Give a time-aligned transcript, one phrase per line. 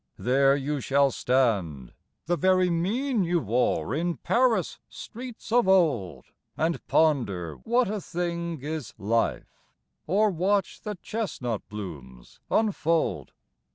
[0.17, 1.93] There you shall stand,
[2.25, 6.25] the very mien You wore in Paris streets of old,
[6.57, 9.69] And ponder what a thing is life,
[10.07, 13.33] Or watch the chestnut blooms unfold.